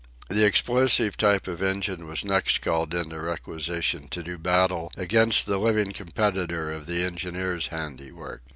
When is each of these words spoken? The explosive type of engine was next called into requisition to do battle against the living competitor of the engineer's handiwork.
The 0.29 0.43
explosive 0.47 1.15
type 1.15 1.47
of 1.47 1.61
engine 1.61 2.07
was 2.07 2.25
next 2.25 2.59
called 2.61 2.95
into 2.95 3.21
requisition 3.21 4.07
to 4.07 4.23
do 4.23 4.39
battle 4.39 4.91
against 4.97 5.45
the 5.45 5.59
living 5.59 5.93
competitor 5.93 6.71
of 6.71 6.87
the 6.87 7.03
engineer's 7.03 7.67
handiwork. 7.67 8.41